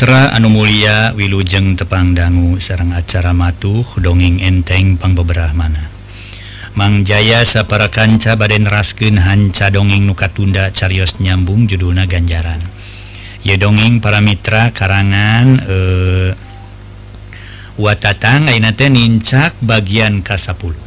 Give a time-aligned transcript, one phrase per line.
[0.00, 5.92] Bahtera Anu Mulia Wilujeng Tepang Dangu Serang acara Matuh donging Enteng Pangbeberahmana
[6.72, 12.64] Mang Jaya sapara kanca Baden Rasken Hanca donging nuka tunda Carios nyambung judulna ganjaran.
[13.44, 16.32] Ye donging para Mitra karangan eh
[17.76, 20.80] watatang Ainate nincak bagian ka 10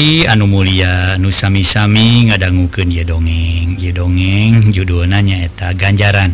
[0.00, 3.76] Abdi anu Mulia nusami-sami ngadangguken ye dongeng.
[3.76, 6.32] Ye dongeng judul nanyaeta ganjaran.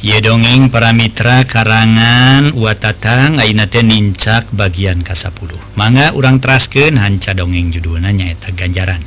[0.00, 5.60] Ye dongeng para Mitra karangan watatang Ainate nincak bagian kasapuluh.
[5.76, 9.04] Manga urang trasken hanca dongeng judul nanyaeta ganjaran.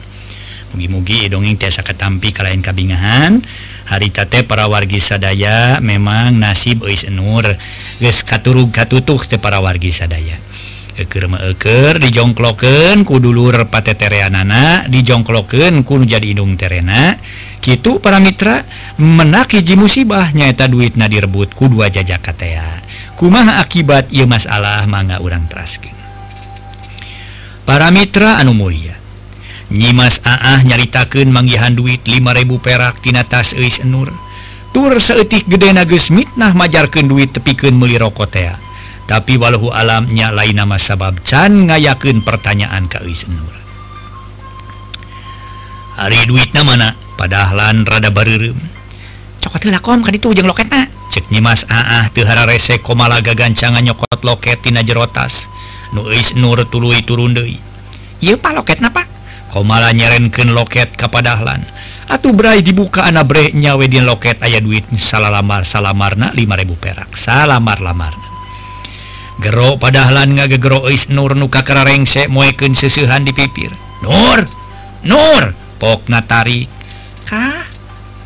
[0.77, 3.41] Mugi-mugi dongeng tiasa ketampi kalian kabingahan.
[3.89, 7.49] Haritate para wargi sadaya memang nasib Ois Nur
[7.97, 10.37] ges katurug katutuh te para wargi sadaya.
[10.99, 17.15] eker dijongkloken kudulur patetereanana dijongkloken kudu jadi hidung terena.
[17.59, 18.63] Gitu para Mitra
[18.99, 22.83] menakiji musibah nyaeta duit na direbut kudu jajak katea.
[23.19, 25.99] Kumaha akibat ia masalah manga urang traskin
[27.69, 28.97] para Mitra anu Mulia
[29.69, 33.21] nyimas Aah nyaritakeun manggihan duit 5000 perak tina
[33.61, 34.09] eis enur
[34.73, 38.57] tur seetik gede nagus mitnah majarkan duit tepiken meli rokotea
[39.09, 41.17] tapi walau alamnya lain nama sabab.
[41.25, 43.01] Can ngayakin pertanyaan ka
[45.99, 48.53] hari duit na mana padahalan rada baru
[49.81, 54.21] kom kan itu ujang loket na cek nyimas aah ah, tehara rese komala gancangan nyokot
[54.21, 55.49] loket tina jerotas.
[55.89, 57.57] Nu is nur tului turun deui.
[58.21, 59.09] Ieu pak loket na pak?
[59.49, 61.65] Komala nyarenkeun loket ka padahlan
[62.05, 67.09] Atuh Bray dibuka anak nyawe Wedin loket ayah duit salalamar salamarna 5000 perak.
[67.17, 68.28] Salamar lamarna
[69.39, 74.47] gero padahalan ngagegro is Nur nukakara rengsek mueken sesuhan dipipir Nur!
[75.03, 75.55] Nur!
[75.79, 76.67] Pokna tarik.
[77.23, 77.63] Kah?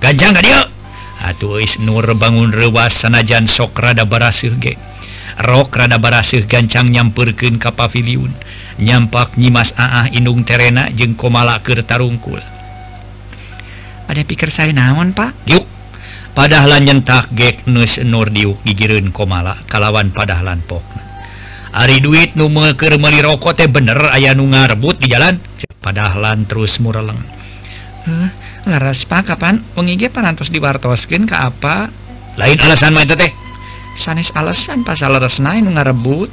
[0.01, 0.61] Gajah nggak dia?
[1.21, 4.73] Atuh Nur bangun rewas sanajan sokrada barasih ge.
[5.33, 8.33] Rok rada barasih gancang nyampurken ka paviliun.
[8.81, 12.41] Nyampak nyimas aah inung terena jeung komala ker tarungkul.
[14.09, 15.33] Ada pikir saya naon pak?
[15.49, 15.72] Yuk!
[16.33, 21.01] padah nyentak gek nus Nur diuk gigirun komala kalawan padahalan pokna
[21.73, 25.41] Ari duit numeker meli rokok teh bener aya nu ngarebut di jalan
[25.81, 27.17] padahalan terus mureleng
[28.05, 28.29] huh,
[28.67, 31.89] laras pak kapan mengigi parantos diwartoskin ke apa?
[32.35, 33.31] Lain alasan main teh.
[33.93, 36.29] Sanes alasan pasal resna nu ngarebut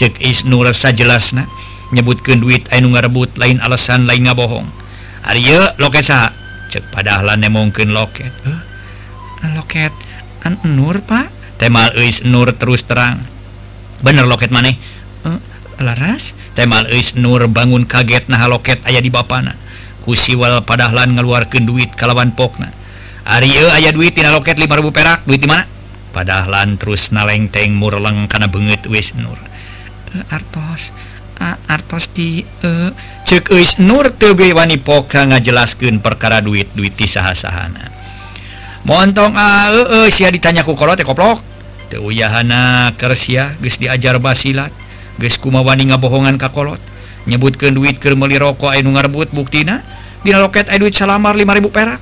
[0.00, 1.44] cek is nu resa jelasna
[1.92, 4.64] nyebutkan duit anu ngarebut lain alasan lain ngabohong.
[5.28, 6.32] Arya loket sah
[6.72, 8.32] cek padahalan nemongkeun loket.
[8.48, 8.71] Huh?
[9.50, 9.92] loket
[10.46, 11.30] an Nur Pak?
[11.58, 13.22] Temal Eis Nur terus terang.
[14.02, 14.78] Bener loket maneh
[15.26, 15.38] uh,
[15.82, 16.34] laras?
[16.54, 19.62] Temal Eis Nur bangun kaget nah loket ayah di bana
[20.02, 22.74] kusiwal padahlan ngeluarkan duit kalawan pokna.
[23.22, 25.22] Ariyo aya duit tina loket 5000 perak.
[25.22, 25.62] Duit di mana?
[26.10, 29.38] Padahlan terus nalengteng murleng karena banget wis Nur.
[30.10, 30.90] Uh, artos.
[31.42, 32.90] Artos di uh,
[33.26, 33.50] cek
[33.82, 37.91] Nur tebe wani poka ngajelaskan perkara duit duit di sahasahana.
[38.86, 39.34] montong
[40.10, 41.38] si uh, uh, koplok.
[41.92, 44.72] Teuyahana Kersia guys diajar basilat.
[45.20, 46.80] Guys kumawani ngabohongan kakolot
[47.28, 49.78] nyebutkan duit ke meli rokok anu ngarbut buktina
[50.26, 52.00] di loket duit salamar 5000 perak.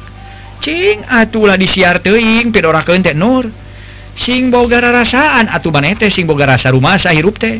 [0.60, 3.48] Cing atulah disiar teing pidora kentek nur.
[4.14, 7.58] Sing bogara rasaan atuh manete sing boga rasa rumah saya hirup teh.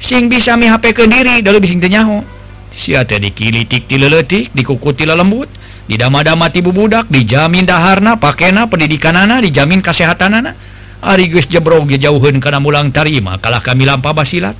[0.00, 5.50] Sing bisa mi HP ke diri dari bising tenyaho sia teh dikilitik tileletik dikukuti lembut
[5.90, 10.54] didamada mati bubudak dijamin daharna pakena pendidikan anak dijamin kesehatan anak
[11.00, 14.52] Ari guys jebrog jauhun karena mulang tarima kalah kami lampa basilat.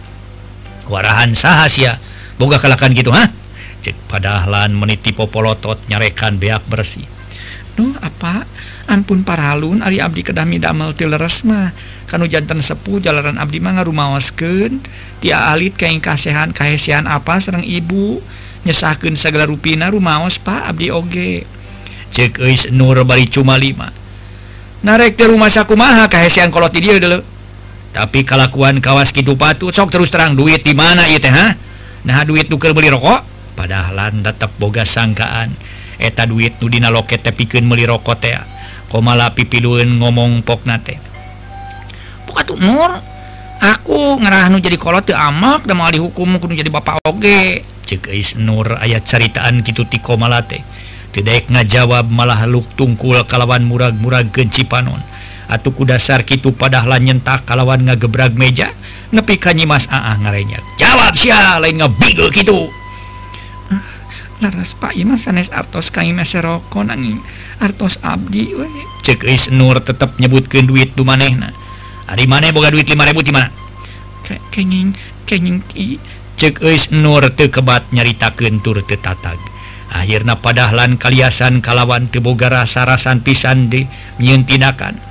[0.89, 2.01] Warahan sahasia
[2.41, 3.29] boga kalahkan gitu ha?
[3.85, 7.05] Cek padahlan meniti popolotot nyarekan beak bersih.
[7.77, 8.49] Nuh apa?
[8.89, 11.77] Ampun parhalun Ari Abdi kedami damel tileresma
[12.09, 14.81] kanu jantan sepuh jalanan Abdi mah ngarumaoskeun.
[15.21, 18.25] Tia alit kaing kasehan kahesian apa sereng ibu?
[18.67, 21.45] nyesahkan segala ruina rumahos Pak Abdi Oge.
[22.11, 22.43] Cek
[22.75, 24.01] Nur bari cuma 5
[24.81, 27.21] narek ke rumah saku maha kehesian kalau dia dulu
[27.91, 31.53] tapi kelakuan kawas gitu patut sok terus terang duit di mana itu ha?
[32.07, 33.27] Nah duit tuker beli rokok
[33.59, 35.53] padahalan tetap boga sangkaan.
[36.01, 38.47] Eta duit nu dina loket tepikin beli rokok teh ah.
[38.89, 40.81] komala pipiluin ngomong pokna
[42.25, 42.95] buka tuh Nur
[43.59, 47.67] aku ngerah nu jadi kolot tuh amak dan mau dihukum kudu jadi bapak oge.
[48.39, 50.63] Nur ayat caritaan gitu tikomate
[51.11, 55.03] tidak ngajawab malah luk tungkul kalawan murag-murag genci panon.
[55.51, 58.71] Atau ku dasar gitu padahlah nyentak kalawan ngagebrag meja
[59.11, 62.71] nepi kanyi mas aa ah, ah, ngarenya jawab sia lain ngebigo gitu
[63.75, 63.83] ah,
[64.39, 67.19] laras pak ima sanes artos kami masyaroko nanging.
[67.59, 68.67] Artos abdi we
[69.03, 71.51] cek is nur tetep nyebutkeun duit tu manehna
[72.07, 73.51] ari maneh boga duit lima ribu di mana?
[74.55, 74.95] Kenging
[75.27, 75.99] kenging i
[76.41, 79.37] cek eus nur nurte kebat nyaritaken turtetatag
[79.93, 83.85] akhirnya padahlan kaliasan kalawan tebogara sarasan pisan di
[84.17, 85.11] menyentinakan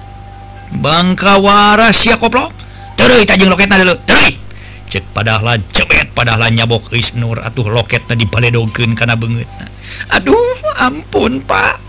[0.70, 2.54] Bangka waras ya koplok
[2.94, 4.38] Terus tajeng loketna dulu Terus
[4.90, 9.50] cek padahlan cebet padahlan nyabok Is Nur atuh loketna dipaledogeun kana beungeut
[10.14, 11.82] Aduh ampun Pak.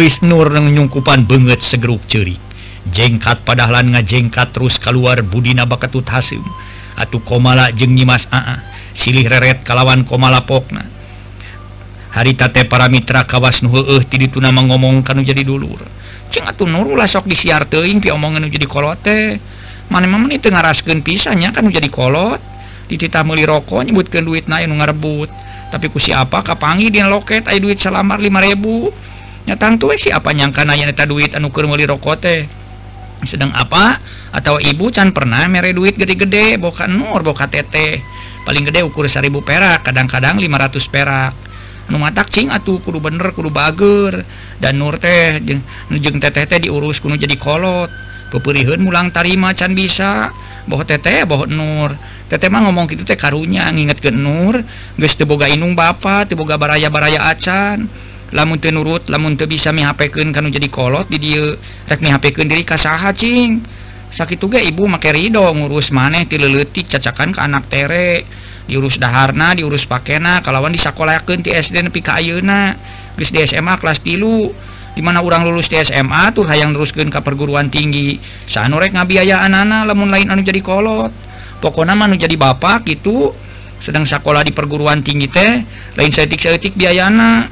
[0.00, 2.40] Is Nur nang nyungkupan banget segeruk ceri
[2.84, 6.44] jengkat padahlan ngajengkat terus keluar Budina bakatut Hasim
[6.96, 8.73] atuh komala jeng Nyimas Aa.
[8.94, 10.94] silih reret kalawan komalapokna
[12.14, 15.82] haritate para Mitra kawas nu nuhu ti tun ngomongkan jadi dulur.
[16.30, 19.42] Dulu tuh nurulah sok disiar teing omongan jadi kolote
[19.90, 22.38] mana menit ngarasken pisahnya kan jadi kolot.
[22.84, 25.32] Dititah meli rokok nyebutkan duit na nu ngarebut
[25.72, 30.92] tapi ku siapa kapangi di loket ay duit salamar 5000 nyatang tuh siapa nyangka nanya
[30.92, 32.46] neta duit anu keur meuli rokok teh?
[33.24, 33.98] Sedang apa?
[34.36, 38.04] Atau ibu can pernah mere duit gede-gede bokan nur boka tete
[38.44, 41.34] paling gede ukur 1000 perak kadang-kadang 500 perak.
[41.84, 44.24] Matakcing atuh kudu bener kudu bager.
[44.56, 45.40] Dan nur teh
[45.92, 47.92] nujeng teteh teh diurus kuno jadi kolot.
[48.32, 50.32] Peperihan mulang tarima can bisa.
[50.64, 51.92] Boh teteh boh nur.
[52.24, 54.64] Teteh mah ngomong gitu teh karunya nginget ke nur
[54.96, 57.84] geus teu boga inung bapa teu boga baraya-baraya acan.
[58.32, 61.54] Lamun teu nurut lamun teu bisa mihapekeun kanu jadi kolot di dieu
[61.84, 63.60] rek mihapekeun diri ka saha cing?
[64.14, 68.22] sakit juga ibu make Ridho ngurus maneh tileletik cacakan ke anak tere.
[68.64, 72.72] Diurus Daharna diurus pakena kalawan di sekolahken TSD nepi Kauna
[73.12, 74.48] guys di SMA kelas tilu.
[74.94, 78.16] Dimana orang lulus di SMA tuh hayang terusken ke perguruan tinggi.
[78.46, 81.10] Sanurrek ngabiaya anak-anak lemun lain anu jadi kolot.
[81.58, 83.34] Pokok nama anu jadi Bapak gitu
[83.82, 85.60] sedang sekolah di perguruan tinggi teh
[85.98, 87.50] lain setik-setik biayana.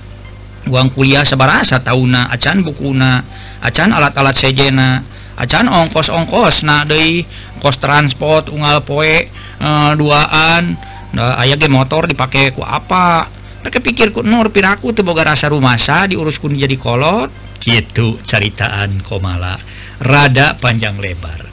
[0.70, 3.20] Uang kuliah sebarasa tauna acan bukuna.
[3.60, 5.02] Acan alat-alat sejena.
[5.36, 7.24] acan ongkos-ongkos nah Dei
[7.62, 10.74] kos transport unggal poe e, duaan.
[11.12, 13.28] Nah, aya ge motor dipakai ku apa?
[13.62, 17.30] Mereka pikir ku Nur piraku teboga rasa rumahsa diurusku jadi kolot.
[17.62, 19.60] Gitu ceritaan komala.
[20.02, 21.46] Rada panjang lebar.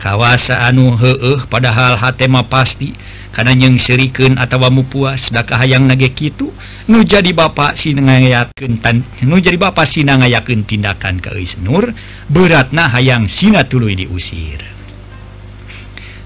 [0.00, 2.96] Kawasa anu he -uh, padahal hatema pasti
[3.30, 6.50] karena nyeng seriken atauwamu puas dakah hayang nage gitu
[6.90, 11.94] nu jadi Bapak si ngayakin tan nu jadi Bapak si yaken tindakan ke Isnur
[12.26, 14.66] beratna hayang Sina tulu diusir.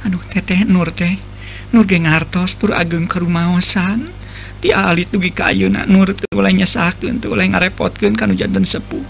[0.04, 1.20] Aduh teteh Nur teh
[1.76, 4.08] Nur geng hartos pur ageng ke kerumaosan
[4.64, 9.04] ti alit dugi kayuna Nur ulahnya sakun tuh ulah ngarepotkan kanu jantan sepuh.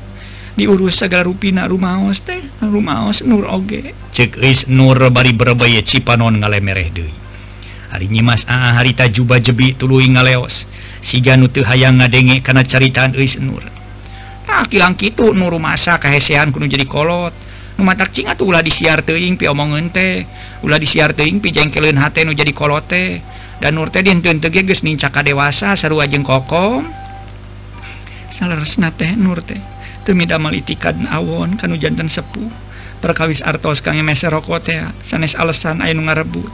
[0.55, 3.95] Diurus segala rupina rumaos teh rumaos Nur oge.
[4.15, 7.24] Cek Is Nur bari berbaya cipanon ngale mereh Dewi
[7.95, 10.67] hari nyimas ah, aa harita juba jebi tulu ngaleos
[10.99, 13.63] si Janutu hayang ngadenge kana caritaan eis Nur
[14.45, 17.33] tak ah, kilang kitu nuru masa kahesean kudu jadi kolot.
[17.75, 20.23] Numatak cing atuh ulah disiar teuing pi omongeun teh
[20.63, 23.19] ulah disiar teuing pi jengkeleun hate nu jadi kolot teh
[23.59, 26.87] dan nur teh dienteun teh geus nincak ka dewasa sarua jeung kokom.
[28.31, 29.59] Saleresna teh nur teh.
[30.07, 32.53] Teu midamel itikad awon kanu janten sepuh.
[33.03, 34.79] Perkawis artos kang meser rokok teh.
[35.03, 36.53] Sanes alesan aya nu ngarebut.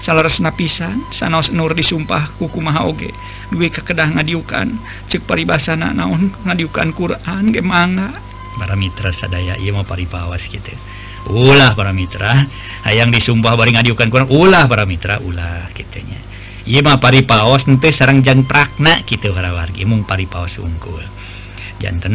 [0.00, 3.12] salaresna pisan sanaos nur disumpah kuku maha oge
[3.52, 4.72] duwe kekedah ngadiukan
[5.06, 8.10] cek paribasana naon ngadiukan Quran ge mangga.
[8.58, 10.72] Para mitra sadaya ieu mah paripawas kitu.
[11.28, 12.48] Ulah para mitra
[12.88, 16.16] hayang disumpah bari ngadiukan Quran ulah para mitra ulah kitanya
[16.64, 21.04] ieu mah paripaos henteu sareng jan prakna kitu para wargi mung paripaos unggul
[21.80, 22.12] janten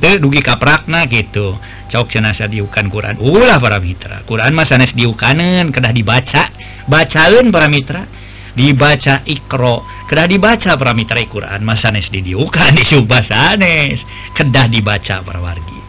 [0.00, 1.60] teu dugi ka prakna gitu.
[1.92, 3.20] Cok cenah diukan Quran.
[3.20, 4.24] Ulah para mitra.
[4.24, 6.48] Quran mah sanes diukaneun kedah dibaca.
[6.88, 8.08] Bacaeun para mitra.
[8.52, 9.80] Dibaca Iqro
[10.12, 14.04] kedah dibaca para Mitra Quran masanes didiukan di subbasanes
[14.36, 15.80] kedah dibaca para wargi.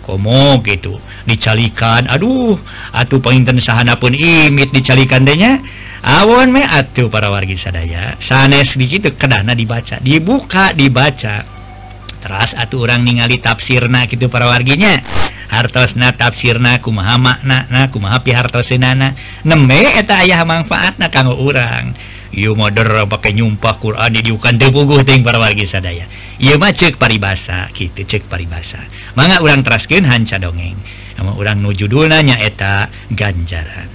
[0.00, 0.96] Komo gitu.
[1.28, 2.08] Dicalikan.
[2.08, 2.56] Aduh
[2.96, 5.60] atuh penginten sahana pun imit dicalikan dehnya.
[6.00, 8.16] Awan me atuh para wargi sadaya.
[8.16, 10.00] Sanes di situ kedana dibaca.
[10.00, 11.55] Dibuka dibaca
[12.26, 14.98] teras atuh orang ningali tafsirna gitu para warginya
[15.46, 19.14] hartosna tafsirna kumaha makna na kumaha pi hartosenana
[19.46, 21.94] nembe eta ayah manfaatna kanggo urang.
[22.34, 26.10] Ieu moder pakai nyumpah Quran didiukan teu puguh teuing para wargi sadaya.
[26.42, 28.82] Ieu mah cek paribasa kitu cek paribasa.
[29.14, 30.74] Mangga urang teraskeun hanca dongeng.
[31.14, 33.88] Nama urang nu judulna nyaeta ganjaran.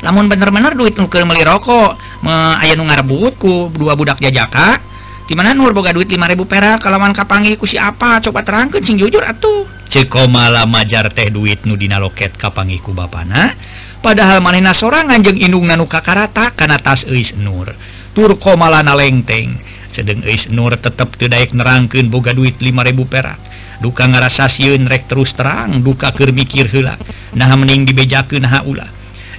[0.00, 4.95] Lamun bener-bener duit nu keur meuli rokok me, aya nu ngarebut ku dua budak jajaka
[5.26, 9.66] gimana Nur boga duit 5000 perak kalawan kapangi ku siapa coba terangkan sing jujur atuh.
[9.86, 13.54] Ceko malah majar teh duit nudina loket kapangiku bana
[14.02, 17.74] padahal manena sorang anjeng inung nanu kakarata karena tas Eis Nur.
[18.14, 19.58] Turko malah nalengteng.
[19.90, 22.72] Sedang Eis Nur tetap tedaik nerangkan boga duit 5000
[23.06, 23.40] perak.
[23.76, 26.96] Duka ngarasa siun rek terus terang duka kermikir helak
[27.36, 28.88] nah mening dibejakan haula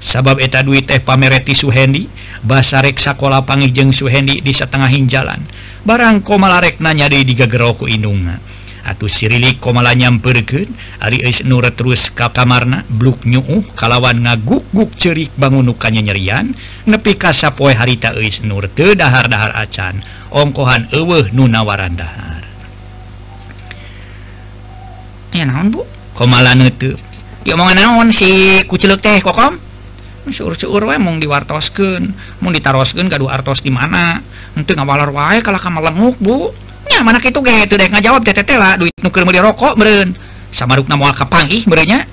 [0.08, 2.06] sabab eta duit teh pamereti Suhendi
[2.46, 5.42] basa reksa kola pangih jeng Suhendi di setengahin jalan.
[5.88, 8.44] barang komareknanya di digagerku inunga
[8.84, 10.68] atuh sirilik komala nyamperken
[11.00, 16.52] Aries Nure terus ka kamarna bluk nyuuh kalawan ngaguk-guk cerik bangunukannya nyerian
[16.84, 22.44] nepi kasapoe harita Eis Nur tedahar-dahar acan ongkohan eweh nunawaran dahar
[25.32, 25.88] ya naon bu?
[26.12, 27.00] Komala nutup
[27.48, 29.67] ya mau naon si kuceluk teh kokom?
[31.00, 32.02] mung diwartosken
[32.44, 34.20] mau ditarosken gaduh artos di mana?
[34.58, 36.52] Untuk ngawalar wae kalau kamu lemuk bu.
[36.88, 37.68] Nya mana itu ge?
[37.68, 40.16] Itu deh ngajawab teteh lah duit nuker mau dirokok beren
[40.52, 42.08] sama rukna mual kapangih berenya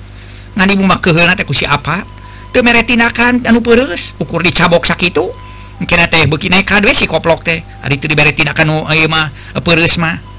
[0.55, 2.03] ngani bumak keheuna teh kusi apa?
[2.51, 5.31] Teu mere tindakan anu peureuus ukur dicabok sakitu
[5.79, 7.63] mungkin teh beuki nekat we si koplok teh.
[7.83, 9.31] Ari teu dibere tindakan nu ieu mah
[9.63, 10.34] peureuus mah.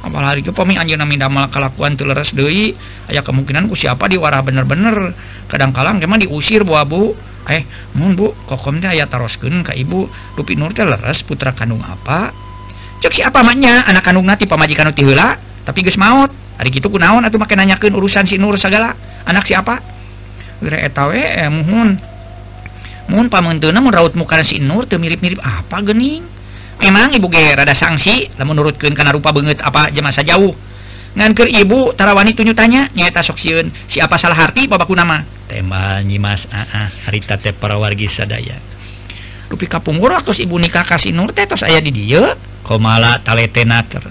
[0.00, 2.72] apalagi pemi Anjna minda kelakuan tuleres Dei
[3.08, 5.12] aya kemungkinanku siapa diwarah bener-bener.
[5.50, 7.02] Kadang-kalang memang diusir eh, Bu Abu
[7.50, 10.08] eh Bu kokomnya aya tarosken Ka Ibu.
[10.38, 12.32] Lupi Nur leres putra kandung apa?
[13.00, 16.32] Cek siapa maknya anak kandung nanti pemajikan tila tapi guys maut.
[16.60, 18.92] Hari gitu kunaon atau makin nanyakan urusan si Nur segala
[19.24, 19.80] anak siapa?
[20.60, 21.96] Etawe eh, mohon
[23.08, 26.39] mohon pamentuna mau raut muka si Nur tuh mirip-mirip apa gening
[26.80, 30.52] emang ibu ge rada sanksi namun menurutkan karena rupa banget apa aja masa jauh.
[31.10, 35.26] Nganker ibu tarawani tunyu tanya nyata soksiun siapa salah hati babaku nama?
[35.50, 38.70] Tema nyimas ah, ah harita teh para wargi sadaya
[39.50, 44.06] rupi kapungur terus ibu nikah kasih nur teh tos ayah di dia komala taletenater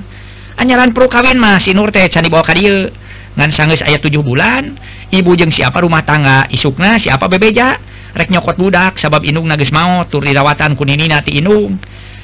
[0.60, 2.92] anyaran pro kawin mah si nur teh can dibawa ka dia
[3.40, 4.76] ngan sanggeus aya tujuh bulan
[5.16, 7.80] ibu jeng siapa rumah tangga isukna siapa bebeja?
[8.10, 11.78] Rek nyokot budak sabab inung nagis mau tur dirawatan kuninina ti inung.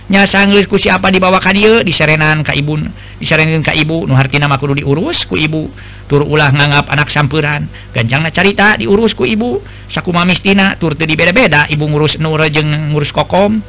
[0.06, 2.86] nya nyasangglis ku siapa dibawakan y di Serenan Kaibun
[3.18, 5.72] diserenin Kaibu Nuhartina Makudu diurus ku ibu.
[6.06, 9.58] Tur ulah nganggap anak sampuran gancangna carita diurus ku ibu.
[9.90, 13.62] Sakuma mistina tur di beda-beda ibu ngurus Nur jeng ngurus kokom.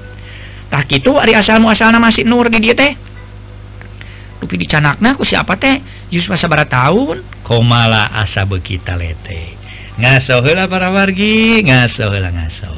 [0.69, 2.93] Kokomtah itu Ari asal muasalna masih Nur di dia teh.
[4.37, 5.81] Dupi dicanakna ku siapa teh?
[6.13, 9.59] Yusuf sabara tahun komala asa bekita lete
[9.97, 12.71] ngaso heula para wargi ngaso heula ngaso.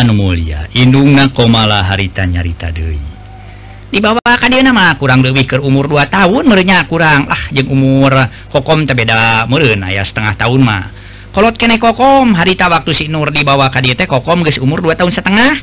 [0.00, 3.10] anu Mulia Indungna komala harita nyarita Dewi
[3.90, 8.30] dibawakan dia nama kurang lebih ke umur 2 tahun merenya kurang ah je umur ah,
[8.54, 10.84] kokom terbeda meren ya setengah tahun mah.
[11.34, 14.94] Kolot kene kokom harita waktu si Nur dibawa ka dia teh kokom guys umur 2
[14.94, 15.54] tahun setengah.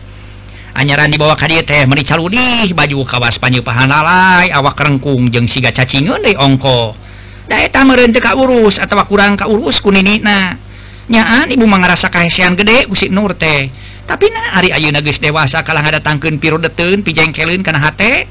[0.76, 5.48] Anyaran dibawa ka dia teh merica ludih baju kawas panyu pahan lalai awak kerengkung jeng
[5.48, 7.00] siga cacingan dari ongko.
[7.48, 10.60] Daeta meren teka urus atau kurang ka urus kuninina
[11.08, 13.87] nyaan ibu mengerasa kahesian gede usik Nur teh.
[14.08, 18.26] tapi nah Ari Ayu Nagus dewasa kalau nggak datangkan piru detun pijengkelin karena hati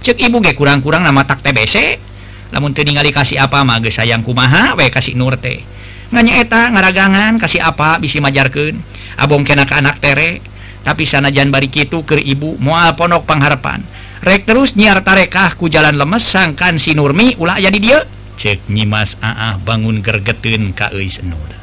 [0.00, 2.00] cek ibu ge kurang-kurang nama tak TBC
[2.48, 5.60] namun ningali kasih apa mage sayang kumaha we kasih nur teh.
[6.08, 8.80] Nganya eta ngaragangan kasih apa bisi majarkan
[9.20, 10.40] abong kena ke anak tere
[10.80, 13.84] tapi sana jan bari kitu ke ibu mual ponok pengharapan
[14.24, 17.98] rek terus nyiar tarekah ku jalan lemes sangkan si Nurmi ulah jadi dia.
[18.40, 21.57] Cek nyimas aah bangun gergetun ka eis nur.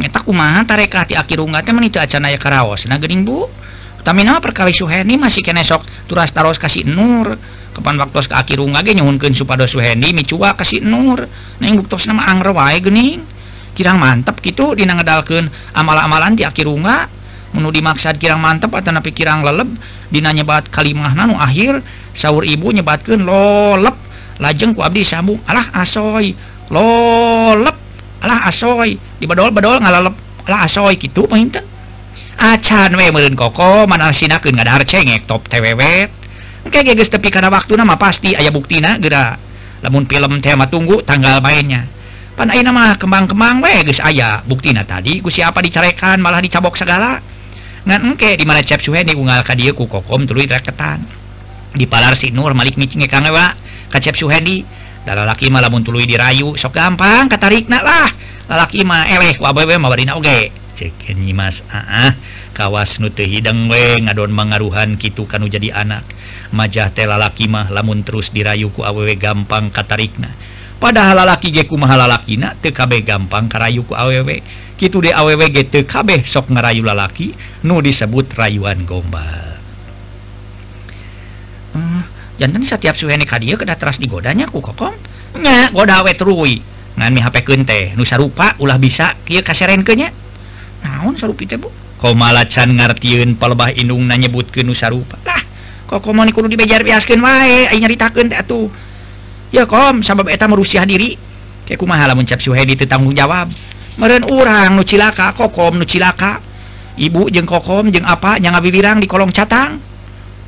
[0.00, 2.88] nyetak kumahan tarekati akirung teh menit acana ya karaos.
[2.88, 3.44] Nah geuning bu.
[4.02, 7.38] Tamina nama perkawi suheni masih kene sok turas taros kasih nur.
[7.72, 11.28] Kapan waktu ke akirung ge nyuhunkeun supados suheni micua kasih nur.
[11.62, 13.22] Neng buktos nama angre wae geuning.
[13.72, 17.08] Kirang mantep gitu dina ngedalkeun amal-amalan di akirunga
[17.52, 19.68] menu dimaksad kirang mantep atau napi kirang leleb
[20.12, 21.80] dina nyebat kalimah nanu akhir
[22.12, 23.96] sahur ibu nyebatkeun lolep.
[24.42, 26.34] Lajeng ku abdi sambung alah asoy
[26.74, 27.81] lolep.
[28.22, 28.96] alah asoy.
[29.18, 30.14] Dibedol-bedol ngalalep
[30.46, 31.72] alah asoy gitu pahinten
[32.42, 36.10] acan we meureun koko mana manasinakeun ngadahar cengek top tewewet
[36.66, 39.38] engke geus tepi kana waktu nama pasti aya buktina geura.
[39.82, 41.86] Lamun film teh tunggu tanggal mainnya
[42.34, 47.22] pan ayeuna mah kembang-kembang we geus aya buktina tadi ku siapa dicarekan malah dicabok segala.
[47.82, 51.02] Ngan engke di mana cep suheni unggal ka dieu ku kokom tuluy reketan
[51.74, 53.58] di palar si Nur Malik micing kangewa
[53.90, 54.62] ka cep suheni
[55.10, 58.10] lalaki malamun tului dirayu sok gampang katarikna lah.
[58.46, 60.54] Lalaki mah eh, eweh wawewe mah barina oge.
[60.78, 62.12] Cek nyimas ah, ah
[62.54, 66.06] kawas nu teu hideng we ngadon mangaruhan kitu kanu jadi anak.
[66.54, 70.30] Majah teh lalaki mah lamun terus dirayu ku awewe gampang katarikna.
[70.78, 74.42] Padahal lalaki ge kumaha lalakina teu kabeh gampang karayu ku awewe
[74.78, 77.34] kitu de awewe ge teu kabeh sok ngerayu lalaki
[77.66, 79.58] nu disebut rayuan gombal.
[81.72, 82.11] Hmm.
[82.40, 84.94] jantan setiap suene kadia ke teras digodanya ku kokom.
[85.40, 86.56] Nya goda we ruwi
[86.92, 90.12] ngan mi HP kente nusa rupa ulah bisa kia kaseren kenya
[90.84, 91.72] naon sarupi teh bu?
[91.96, 95.40] Kau malacan ngartiun palebah indung na nyebut ke nusa rupa lah
[95.88, 98.68] kok komo ni kudu dibejar biaskan wae ayo nyaritakan teh atuh.
[99.52, 101.12] Ya kom sabab eta merusiah diri.
[101.68, 103.52] Kayak kumaha lamun cap suhedi itu tanggung jawab?
[104.00, 106.40] Meren urang nu cilaka kokom nu cilaka.
[106.96, 109.76] Ibu jeng kokom jeng apa nyanga bibirang di kolong catang.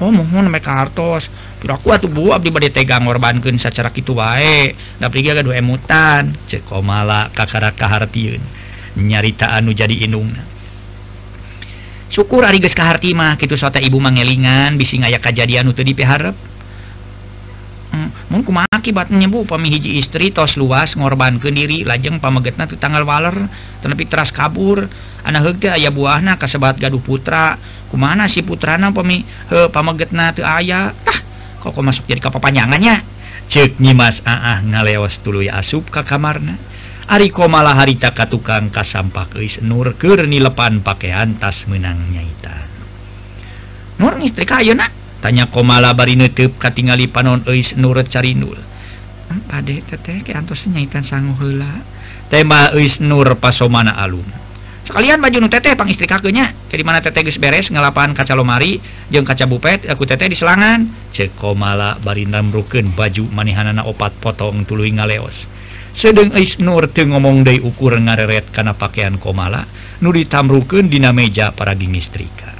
[0.01, 1.29] Oh mohon mereka hartos.
[1.65, 4.77] waktu buah tega ngorbankan secara kitu wae.
[5.01, 8.43] Emutan, cekomala kakak keharun
[8.95, 10.31] nyarita anu jadi inung
[12.07, 16.37] syukur ari geus kaharti mah kitu sota ibu mangelingan bisi ngaya kejadian itu diharep
[17.91, 19.43] hmm, mungkin bu?
[19.43, 23.51] Pami hiji istri tos luas ngorbankan diri lajeng pamegetna tuh tanggal waler
[23.83, 24.87] tapi teras kabur.
[25.25, 27.57] Anak hege ayah buahna kasebat gaduh putra.
[27.89, 31.24] Kumana si putrana pemi he pamegetna tuh ayah tah
[31.71, 33.15] kok masuk jadi kapapanjangannya
[33.49, 34.25] cek Nyimas.
[34.25, 36.57] Ah, Aah ngalewas dulu asup ke kamarna.
[37.05, 42.65] Ari komala harita ka tukang kasampak eis Nur keur nilepan pakaian tas menang nyaita.
[44.01, 44.89] Nur istri ka ayeuna?
[45.21, 48.57] Tanya komala bari neuteub katingali panon eis Nur carinul
[49.45, 51.85] Pade teteh ke antos nyaitan sangu heula.
[52.33, 54.44] Tema eis Nur pasomana alum.
[54.85, 58.79] sekalian baju nu teteh pang istri kakunya ke dimana teteh geus beres ngelapan kaca lomari
[59.09, 60.85] jeung kaca bupet aku teteh di selangan.
[61.11, 65.49] Cek komala bari namrukeun baju manihanana opat potong tuluy ngaleos.
[65.95, 69.65] Sedeng eis nur teu ngomong deui ukur ngareret kana pakaian komala
[70.03, 72.51] nu ditamrukeun dina meja para gingis istrika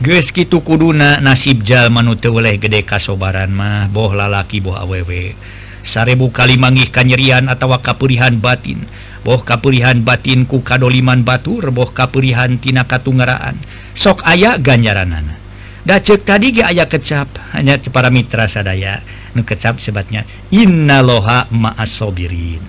[0.00, 5.36] geus kitu kuduna nasib jalma nu teu weleh gede kasobaran mah boh lalaki boh awewe.
[5.80, 8.84] Sarebu kali manggih kanyerian atawa kapurihan batin.
[9.20, 13.56] boh kapurihan batin ku kadoliman Batur boh kapurihantina Katunggaraan.
[13.92, 15.36] Sok aya ganjaranana.
[15.80, 19.00] Dacek tadi ge aya kecap hanya para mitra sadaya
[19.32, 22.60] nu kecap sebatnya innaloha ma'asobirin.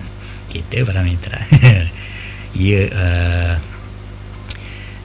[0.52, 1.40] Gitu para mitra
[2.52, 3.54] iya uh, eh,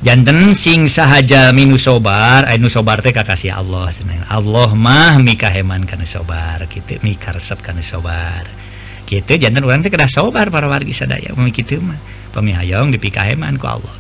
[0.04, 5.88] jantan sing sahaja minu sobar eh, ainu sobar teh kakasih Allah senang Allah mah mikaheman
[5.88, 8.67] kana sobar gitu mikarsep kana sobar.
[9.08, 11.32] gitu jantan orang teh kena sobar para wargi sadaya.
[11.34, 11.96] Umi kitu mah
[12.36, 13.96] pamihayong dipikaheman ku Allah.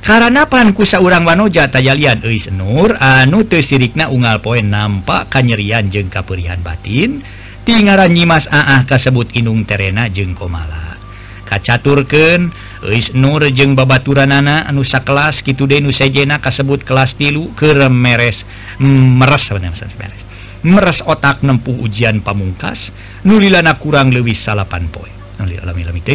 [0.00, 5.92] Karena pan panku saurang wanoja tajalian eis nur anu teu sirikna unggal poe nampak kanyerian
[5.92, 7.20] jeung kapurihan batin
[7.68, 10.96] tingaran nyimas aah kasebut inung terena jeung komala.
[11.44, 12.48] Kacaturkeun
[12.88, 18.48] eis nur jeung babaturanana anu sakelas kitu deui nu sejena kasebut kelas tilu keur meres
[18.80, 20.29] mm, meres meres.
[20.66, 22.92] meres otak nempuh ujian pamungkas
[23.24, 25.08] nulilana kurang lebih salapan poe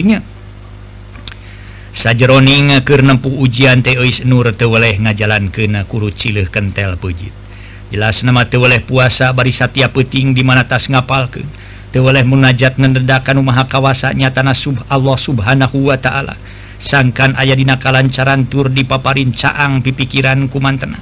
[0.06, 0.20] nya
[1.96, 7.34] sajeroning ke nempuh ujian teis nur teweleh ngajalan kena kuru cileh kentel pujit
[7.90, 11.48] jelas nama teweleh puasa bari satia peting di mana tas ngapalkeun.
[11.96, 16.36] Teweleh munajat ngendedakan umaha kawasanya tanah sub Allah subhanahu wa ta'ala.
[16.76, 21.00] Sangkan ayah dina kalancaran tur dipaparin caang pipikiran kumantena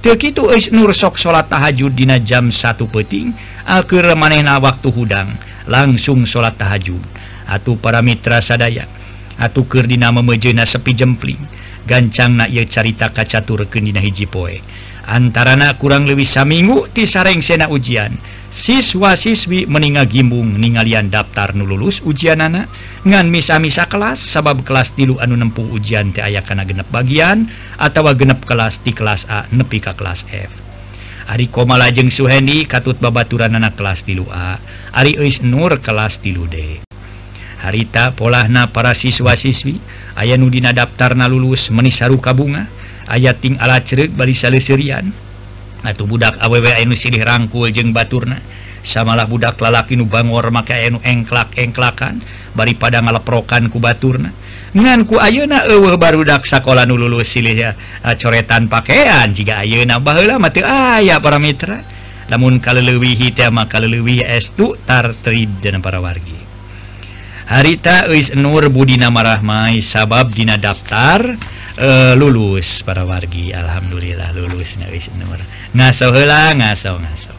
[0.00, 3.36] itu nur sok salat tahajud dina jam satu peting
[3.68, 5.36] Alqu manehna waktu hudang
[5.68, 7.04] langsung salat tahajud.
[7.50, 8.88] Atuh para mitra sadaya
[9.40, 11.40] atuhkerdina memejena sepi jempling
[11.88, 14.60] gancang na ia carita kacatur kedina hiji poe.
[15.10, 18.14] Antara na kurang lebih saminggu ti sareng sena ujian.
[18.50, 22.66] siswa-siswi meninga gimbung ningalian daftar nu lulus ujian anak
[23.06, 27.46] ngan misa-misa kelas sabab kelas tilu anu nempuh ujian ti aya kana genep bagian
[27.78, 30.50] atau genep kelas di kelas A nepi ka kelas F.
[31.30, 34.58] Ari Komala jeung Suhendi katut babaturan anak kelas tilu A.
[34.90, 36.82] Ari Eus Nur kelas tilu D.
[37.62, 39.78] Harita polahna para siswa-siswi
[40.18, 42.66] aya nudina daftar na lulus menisaru kabunga.
[43.10, 45.10] Ayating ala cerik bali leserian
[45.84, 46.66] atau budak awW
[46.96, 48.40] Sirih rangkul jeung Baturna.
[48.80, 52.24] Samalah budak lalaki nu Bangor maka enu engklak engklakan
[52.56, 54.32] daripada ngaleprokan ku Baturna.
[54.70, 57.70] Nganku ayeuna eueuh barudak sakola nu lulus silih ya
[58.06, 61.82] ah, coretan pakaian jika ayeuna baheula mah teu aya para mitra
[62.30, 66.38] lamun kaleleuwihi teh mah kaleuwih estu tartrib dina para wargi.
[67.50, 71.34] Harita eus nur budina marahmai sabab dina daftar
[71.80, 75.40] Uh, lulus para wargi Alhamdulillah lulus nyawiis nomor
[75.72, 77.32] ngaso hela ngaso ngaso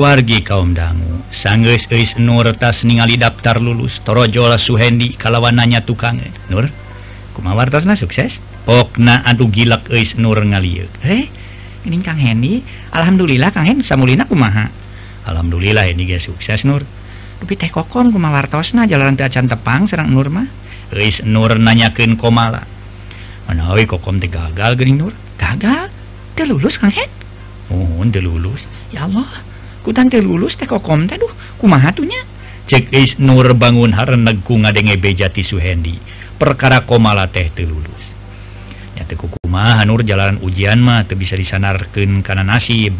[0.00, 1.20] wargi kaum dangu.
[1.30, 4.00] Sanggeus eus Nur tas ningali daftar lulus.
[4.00, 6.16] Torojola Suhendi kalawananya tukang.
[6.48, 6.72] Nur
[7.36, 8.40] kumawartosna sukses?
[8.64, 11.28] Pokna aduh gilak eus Nur ngalieu eh
[11.84, 12.60] ini Kang Hendi?
[12.92, 14.68] Alhamdulillah Kang Hen samulina kumaha?
[15.28, 16.84] Alhamdulillah ini ge sukses Nur.
[17.40, 20.48] Tapi teh kokon kumawartosna jalan teh acan tepang serang Nur mah.
[20.96, 22.64] Eus Nur nanyakeun komala
[23.48, 25.12] mana euy kokom teh gagal Nur?
[25.36, 25.92] Gagal?
[26.36, 27.08] Teh lulus Kang Hen?
[27.68, 28.64] Oh teh lulus.
[28.90, 29.49] Ya Allah
[29.92, 32.22] tante lulus teh kok kom teh duh kumaha tuhnya
[32.70, 38.06] cek is nur bangun hareneg ku ngadenge bejati suhendi perkara komala teh teu lulus.
[38.96, 42.96] Nya teu kumaha nur jalan ujian mah teu bisa disanarkeun kana nasib.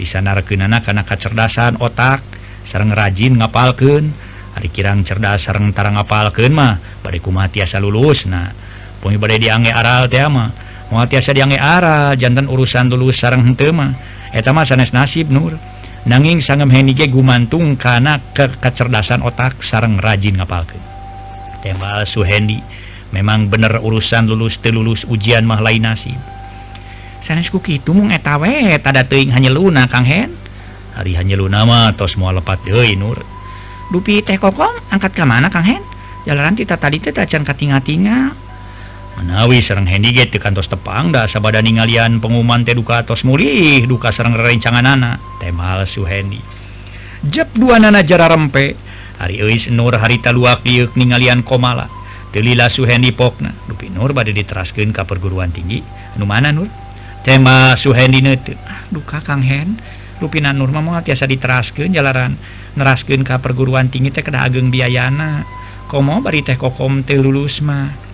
[0.00, 2.24] Disanarkeunana kana kacerdasan otak.
[2.64, 4.08] Sareng rajin ngapalkeun.
[4.56, 8.48] Hari kirang cerdas sareng tarang ngapalkeun mah bari kumaha tiasa lulus nah.
[9.04, 10.48] Pun bade diange aral teh mah
[10.88, 13.92] moal tiasa diange aral jantan urusan lulus sareng henteu mah.
[14.32, 15.60] Eta mah sanes nasib nur.
[16.06, 20.78] nanging sangem Henige gumantung karena ke kecerdasan otak sarang rajin ngapalkan
[21.62, 22.62] tembal Suhendi
[23.10, 26.18] memang bener urusan lulus telulus ujian mah lain nasib.
[27.24, 30.32] Sanesku gitu mung etawe tada teing hanya luna Kang Hen.
[30.96, 33.20] Hari hanya luna mah tos mau lepat deui Nur.
[33.92, 35.82] Dupi teh kokom angkat ke mana Kang Hen?
[36.24, 38.47] Jalanan tita tadi teh tacan katinga-tinga.
[39.18, 44.86] menawi Serang Handget di kantos Tepang dasa badan ningalian pengumuman tedukatos mulih duka Serang rencangan
[44.86, 46.38] anak temal Suhendi
[47.26, 48.78] Jab dua nana jara rempe
[49.18, 51.98] hari Eis Nur harita luak diuk ningalian komala
[52.30, 53.52] telila Suhendi pokna.
[53.66, 55.80] Dupi Nur badai diterasken ke perguruan tinggi.
[56.20, 56.68] Nu mana Nur?
[57.24, 59.76] Tema Suhendi nete ah, duka Kang Hen.
[60.18, 62.34] Rupina Nur mah tiasa diteraskan jalaran.
[62.78, 65.42] Neraskan ke perguruan tinggi teh kena ageng biayana.
[65.88, 68.07] Komo bari teh kokom teh lulus mah.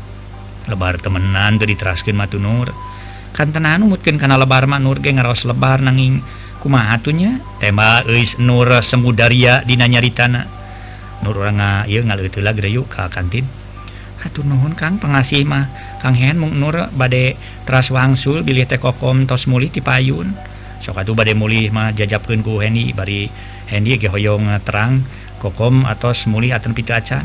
[0.70, 2.72] lebar temenan tuh diteraskin matu Nur.
[3.34, 6.22] Kan tenan mungkin karena lebar mah Nur ge ngaros lebar nanging
[6.62, 10.46] kumaha tunya tema eis Nur semudaria dina nyaritana.
[11.24, 13.44] Nur orang nga ieu gede yuk ka kantin.
[14.24, 15.68] Hatur nuhun Kang pengasih mah.
[16.00, 21.00] Kang Hen mung Nur bade teras wangsul bilih teh kokom tos mulih ti payun sok
[21.00, 23.24] atuh bade mulih mah jajapkeun ku Hendi bari
[23.72, 25.00] Hendi ge hoyong terang
[25.40, 27.24] kokom atos mulih aten pitacan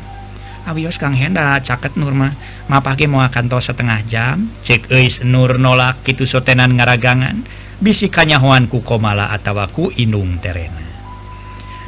[0.68, 2.36] Abios Kang Henda caket Nurma
[2.68, 4.52] mapake mau akan kantos setengah jam.
[4.68, 7.46] Cek eis Nur nolak itu sotenan ngaragangan.
[7.80, 10.84] Bisi bisikanyahoan ku komala atawaku inung terena.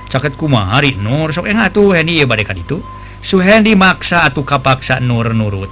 [0.07, 2.79] Caket kuma hari Nur sok yang atuh tuh ya badekan itu
[3.21, 5.69] Suhendi maksa atuh kapaksa Nur nurut.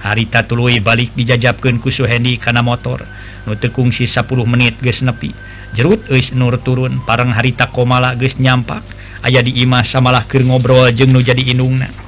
[0.00, 3.04] Harita tului balik dijajabkan ku Suhendi karena motor.
[3.44, 5.36] Nu tekungsi 10 menit guys nepi.
[5.76, 8.82] Jerut eis Nur turun parang harita komala guys nyampak.
[9.20, 12.07] Ayah diimah samalah ke ngobrol jeng nu jadi inungna.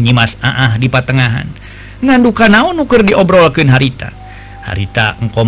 [0.00, 1.46] nyimas ah, ah di patengahan.
[1.98, 4.14] Nganduka naon nuker diobrolken harita?
[4.64, 5.42] Harita engko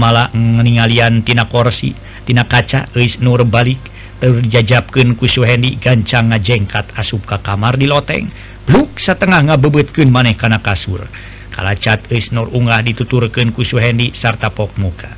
[1.23, 1.95] tina korsi
[2.27, 3.79] tina kaca eis nur balik
[4.21, 8.29] terjajabken kusuhendi gancang ngajengkat asup ka kamar di loteng
[8.69, 11.07] bluk setengah ngabebetken maneh kana kasur.
[11.51, 15.11] Kala cat is nur unggah dituturken kusuhendi sarta pok muka.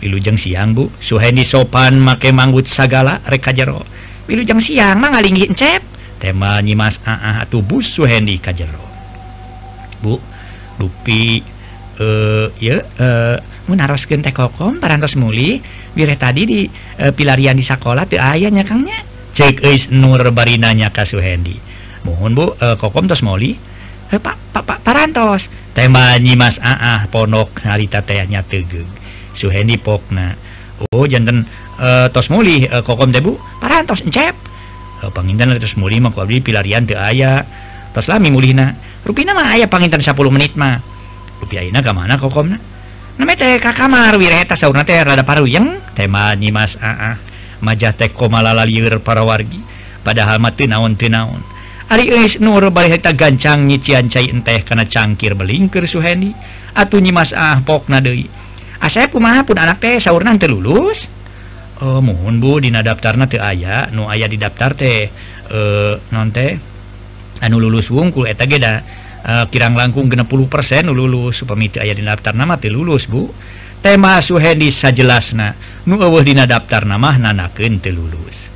[0.00, 3.80] Wilujeng siang bu suhendi sopan make manggut sagala reka jero
[4.28, 5.95] Wilujeng siang mah ngalingin encep.
[6.26, 8.82] tema nyimas ah, ah atau bus Suhendi kajero
[10.02, 10.18] Bu
[10.74, 11.38] dupi
[12.02, 13.38] eh ya eh
[13.70, 15.62] menaroskeun teh kokom parantos muli
[15.94, 16.60] bire tadi di
[16.98, 18.98] e, pilarian di sekolah teu aya nya Kangnya
[19.36, 21.60] cek eus nur barinanya ka Suhendi.
[22.08, 23.52] Mohon Bu e, kokom tos muli.
[24.08, 25.50] Eh, Pak Pak Pak parantos.
[25.76, 28.88] Tema nyimas ah, ah ponok harita teh nya tegeug.
[29.36, 30.32] Suhendi pokna.
[30.92, 31.44] Oh janten
[31.76, 33.36] e, tos muli e, kokom teh Bu.
[33.60, 34.55] Parantos encep.
[35.12, 37.44] pengintan mulibli pilarian aya.
[37.96, 38.76] Lami mulina
[39.08, 40.78] rupina mah aya pengintan 10 menit mah.
[41.40, 42.56] Rupiahina ke mana kok komna
[43.16, 47.16] namanya teh ka kamar wireta sauna teh rada paruyeng tema nyimas aa
[47.64, 49.60] majah teh komalala lieur para wargi.
[50.04, 51.40] Padahal mah teu naon teu naon.
[51.88, 56.34] Ari eus nur bari eta gancang nyician cai enteh kana cangkir belingkeur Suhendi
[56.76, 58.28] atuh nyimas ah pokna deui.
[58.76, 61.08] Ah, Asep kumaha pun anak teh saurna teu lulus.
[61.76, 65.12] Oh, mohon Bu Di daftarna tuh aya nu aya di daftar teh
[65.44, 65.60] e,
[66.08, 66.56] non teh
[67.44, 68.80] anu lulus wungkul eta etageda
[69.20, 73.28] e, eh, kirang langkung 60% lulus supamiti aya di daftar nama ti lulus Bu.
[73.84, 75.52] Tema Suhedi sajelasna
[75.84, 78.48] nu eueuh dina daftar nama nanakeun teu lulus.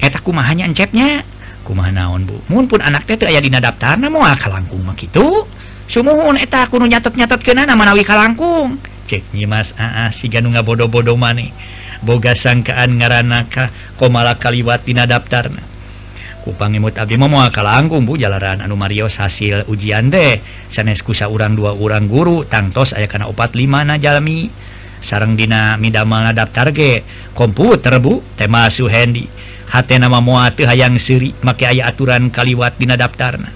[0.00, 1.20] Eta kumaha nya encepnya
[1.68, 2.40] kumaha naon Bu.
[2.48, 5.44] Mun pun anak teh teu aya dina daftarna moal kalangkung mah kitu.
[5.84, 8.80] Sumuhun eta kudu nyatet-nyatetkeunana manawi kalangkung.
[9.04, 11.52] Cek nyimas aa ah, ah, si ganu ngabodoh-bodoh maneh
[12.04, 15.62] boga sangkaan ngaranaka komala kaliwatina daftarna
[16.46, 20.40] kupangemut Abdi memoal kalangkung Bu jalanan anu Marios hasil ujian deh
[20.72, 24.48] sanes kusa urang dua urang guru tangtos aya kana opat lima na jalmi
[25.04, 27.04] sarang dina midamel daftar ge
[27.36, 29.28] komputer Bu tema Suhendi
[29.68, 33.52] hat nama muatu hayang siri make aya aturan kaliwat dina daftarna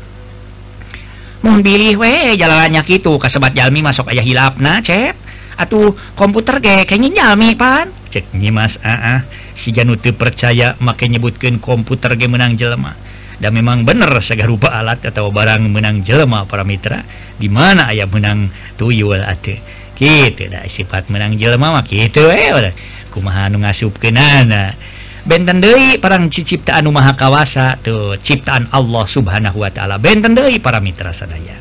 [1.42, 5.18] membilih we jalannya gitu kasebat Jalmi masuk aya hilapna cep.
[5.58, 8.01] Atuh komputer ge kayaknya Jalmi pan.
[8.12, 9.24] Cek nyimas ah
[9.56, 12.92] si Janu teu percaya make nyebutkeun komputer ge menang jelema.
[13.40, 17.02] Dan memang bener segala rupa alat atau barang menang jelema para mitra.
[17.40, 19.58] Di mana ayah menang tuyul atuh
[20.02, 22.74] gitu dah sifat menang jelema mah gitu eh udah
[23.14, 24.74] kumaha nu ngasupkeunana
[25.22, 30.02] benten deui parang ciptaan maha kawasa tuh ciptaan Allah Subhanahu wa taala.
[30.02, 31.54] Benten deui para mitra sadaya.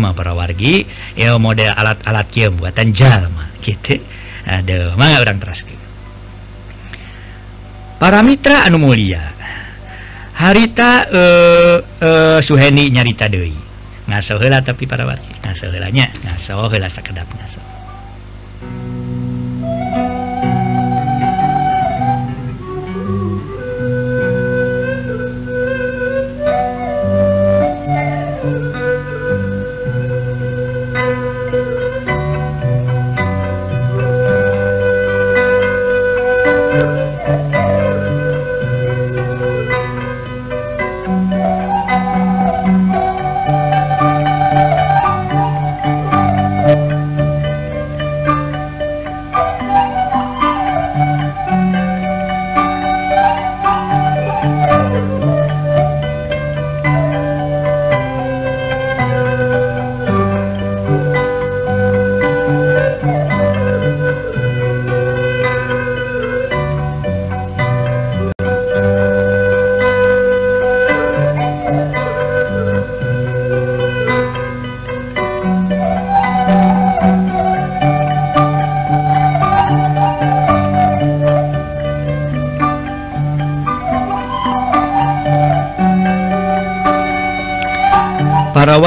[0.00, 4.00] Mah para wargi ya model alat-alat kieu buatan jalma gitu
[4.48, 5.64] Aduh mana orang teras
[8.00, 9.20] para Mitra anu Mulia.
[10.40, 13.52] Harita uh, uh, Suheni nyarita Dewi
[14.08, 17.60] ngasola tapi para watilanya ngaso kedap ngaso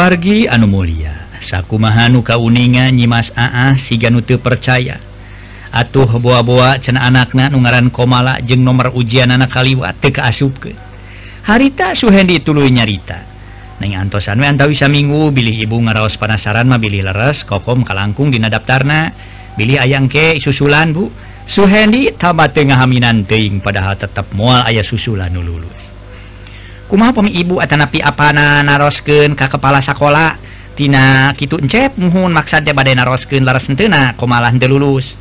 [0.04, 1.16] wargi anu Mulia.
[1.40, 5.00] Sakumahanu kauningan nyimas Aa siganutu percaya.
[5.72, 10.76] Atuh buah-boa cena anakna nungaran komala jeung nomor ujian anak kaliwa teka asup ke
[11.48, 13.24] harita Suhendi tulu nyarita.
[13.80, 18.52] Neng antosan we antawisa minggu bilih ibu ngaraos panasaran mah bilih leres kokom kalangkung dina
[18.52, 19.16] daftarna
[19.56, 21.08] bilih ayang ke susulan bu.
[21.44, 25.93] Suhendi tabat tengah haminan teing padahal tetap mual ayah susulan nu lulus.
[26.94, 30.38] kumaha pemi ibu atanapi apa na narosken ke kepala sekolah
[30.78, 35.18] tina kitu encep muhun maksad maksudnya badai narosken laras sentena komalah hente lulus.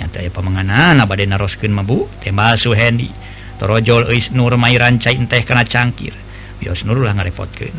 [0.00, 3.12] Nyata ya pemenganan badai narosken mabu tembal suhendi
[3.60, 6.16] torojol eis nur mai rancai teh kena cangkir.
[6.56, 7.76] Bios nur lah ngarepotkeun.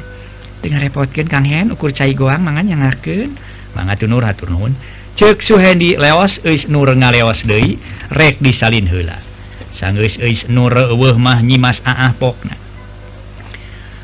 [0.62, 3.34] Teu ngarepotkeun Kang Hen ukur cai goang mangan nyangakeun.
[3.74, 4.78] Mangga nur hatur nuhun.
[5.18, 7.82] Cek Suhendi leos eis nur ngaleos deui
[8.14, 9.26] rek disalin heula.
[9.74, 12.62] Sanggeus eis nur eueuh mah nyimas aah pokna.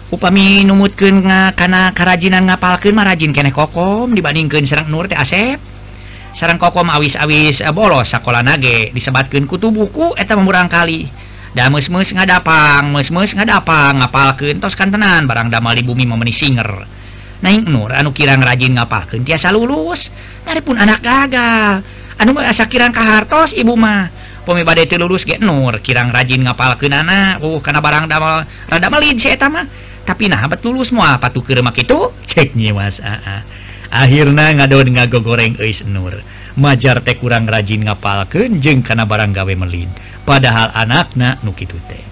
[0.10, 5.62] upami numutken ngakana kerajinan ngapalken marajin kene kokom dibandingkan Serang Nur teh asep.
[6.34, 11.10] Sarang kokom awis-awis eh, bolos sekolah nage disebatkan kutu buku eta memurang kali.
[11.50, 16.86] Da mes-mes ngadapang mes-mes ngadapang ngapalken tos kantenan barang damal di bumi memeni singer.
[17.40, 20.10] Naik Nur anu kirang rajin ngapalken tiasa lulus.
[20.46, 21.86] Dari pun anak gagal.
[22.18, 24.10] Anu asa kirang kahartos ibu mah.
[24.46, 29.30] Pemibade lulus ge Nur kirang rajin ngapalken anak uh karena barang damal rada melin si
[29.30, 29.89] eta mah.
[30.10, 31.22] tapi nah tulus semua.
[31.22, 32.10] Patu kemak itu?
[32.26, 33.42] Ceknyi Mas ah, ah.
[33.94, 36.18] akhirnya ngadon ngago goreng Eis Nur.
[36.58, 39.94] Majar teh kurang rajin ngapal kenjeng karena barang gawe melin.
[40.26, 42.04] Padahal anakaknya nuki teh.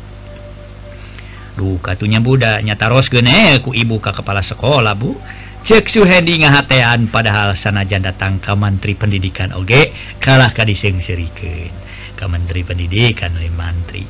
[1.57, 5.17] Katunya Buddha nyataros geneku eh, ibu ke kepala sekolah Bu.
[5.65, 11.73] Cek suhendi ngahatean padahal sanajan datang ke Menteri Pendidikan Oge kalah Kadiseng Seriken
[12.15, 14.05] ke Menteri Pendidikan oleh Mantri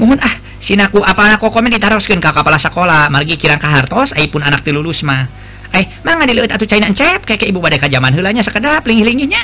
[0.00, 4.30] mohon ah sinaku apa kok komen ditaruhkan ke kepala sekolah margi kirang ke hartos ai
[4.30, 5.26] pun anak dilulus mah.
[5.72, 9.40] Eh mangga dilihat atuh cai encep kayak ibu badai kajaman heulanya sekedap lingilinginya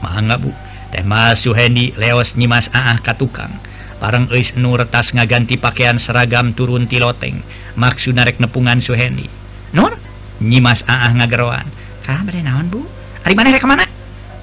[0.00, 0.50] mah enggak bu.
[0.92, 3.52] Teh mas suhendi leos nyimas aah ka tukang.
[3.96, 7.40] Bareng eis nu retas ngaganti pakaian seragam turun ti loteng.
[7.76, 9.28] Maksud narek nepungan suhendi
[9.76, 9.96] nur
[10.40, 11.68] nyimas aah ngageroan.
[12.04, 12.80] Kah badai naon bu?
[13.24, 13.84] Hari mana rek kemana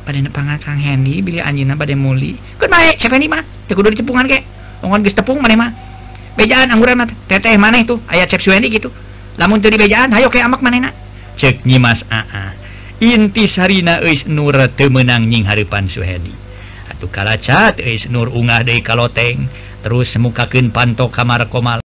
[0.03, 2.37] badai nepangga kang hendi bila anjina badai muli.
[2.61, 4.43] Good baik siapa ini mah tekudu dicepungan kek.
[5.15, 5.71] tepung mana
[6.35, 8.89] bejaan angguran teteh mana itu ayat cep seksuali gitu.
[9.37, 10.91] Lamun tuh bejaan hayo kayak amak mana
[11.39, 12.53] cek nyimas aa
[13.01, 16.31] inti sarina eis nur temenang nying harapan suhedi
[16.91, 19.49] atuh kalacat eis nur ungah dari kaloteng.
[19.83, 21.83] Terus mukakin panto kamar komala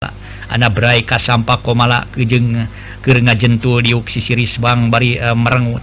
[0.54, 2.70] anak berai kasampa komala kejeng
[3.02, 5.82] keur ngajentul diuk sisi Bang bari uh, merengut.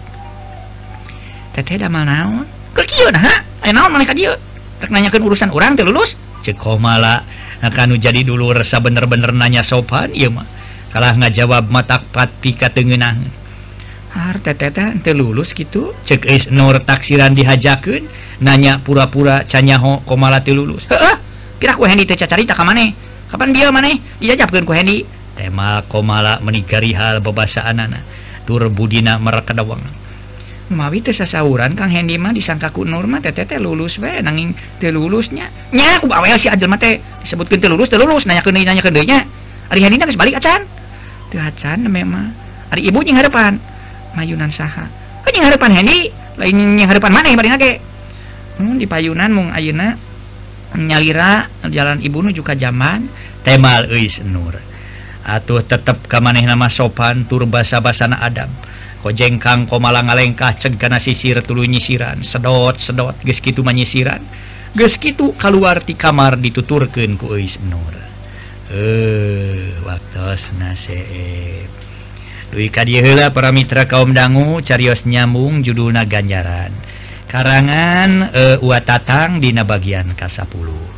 [1.51, 2.47] Teteh damel naon?
[2.71, 4.32] Keur kieu nah aya naon maneh ka dieu
[4.80, 6.15] rek nanyakeun urusan urang teh lulus.
[6.45, 7.25] cekomala
[7.65, 10.45] akan jadi dulu resa bener-bener nanya sopan ya mah.
[10.93, 13.25] Kalah ngajawab matak pati katengenang.
[14.13, 15.91] Harta teta ente lulus gitu?
[16.05, 18.08] Cek is nur taksiran dihajakan
[18.39, 20.88] nanya pura-pura canyaho komala teu lulus.
[20.88, 21.17] Heeh
[21.60, 22.93] pira ku hendi teh cacarita ka maneh?
[23.27, 23.99] Kapan dia maneh?
[24.21, 25.03] Dijajabkeun ku hendi.
[25.36, 28.08] Tema komala menikari hal bebasaan anak
[28.45, 30.04] tur budina merekedawang
[30.73, 34.57] mawi teh sasauran Kang Hendi mah disangka ku Nur mah Nurma teh lulus we nanging
[34.81, 35.49] teh lulusnya.
[35.69, 38.93] Nya ku bawel si Ajel mah teh disebutkeun teh lulus teh lulus nanyakeun deui nanyakeun
[38.93, 39.21] deui nya.
[39.69, 40.65] Ari Hendi geus balik acan.
[41.29, 42.33] Teu acan memang
[42.73, 43.61] ari ibu nying harapan
[44.17, 44.89] mayunan saha.
[45.21, 46.09] Ka nying harapan Hendi
[46.41, 47.71] lain nying harapan mana bari ge
[48.57, 49.93] hmm, di payunan mung ayeuna
[50.75, 53.05] nyalira jalan ibu nuju ka jaman
[53.45, 54.57] temal euis nur.
[55.25, 58.49] Atuh tetep ka maneh nama sopan tur basa-basana adab
[59.06, 62.25] kojengkang komala ngalengkah cegana sisir tulu nyisiran.
[62.25, 64.25] Sedot sedot ges gitu manyisiran
[64.73, 67.93] ges gitu keluar di kamar dituturkan ku Eis Nur.
[68.73, 70.25] Eh waktu
[70.58, 71.69] nasib.
[72.49, 76.73] Dwi kadiheula para mitra kaum dangu carios nyambung judulna ganjaran.
[77.29, 80.95] Karangan eh, e, ua tatang dina bagian kasapuluh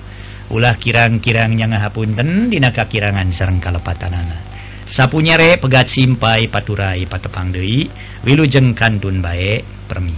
[0.48, 4.47] ulah kirang-kirangnya ngahapunten dina kakirangan sareng kalepatan anak
[4.88, 7.92] sapunyare pegat simpai paturai patepang Dei
[8.24, 10.16] wilujeng kantun baik permi